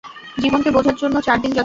[0.37, 1.59] জীবনকে বোঝার জন্য চার দিন যথেষ্ট।